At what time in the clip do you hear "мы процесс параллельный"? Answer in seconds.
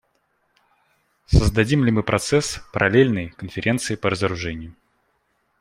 1.91-3.29